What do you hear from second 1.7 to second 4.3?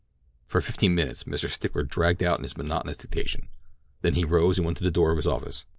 dragged out his monotonous dictation. Then he